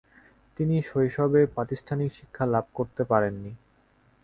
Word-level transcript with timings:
তিনি 0.57 0.75
শৈশবে 0.81 1.41
প্রাতিষ্ঠানিক 1.45 2.09
শিক্ষা 2.13 2.45
লাভ 2.45 2.65
করতে 2.73 3.01
পারেননি। 3.03 3.51